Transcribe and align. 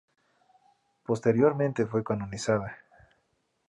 Posteriormente 1.05 1.85
fue 1.85 2.03
canonizada. 2.03 2.75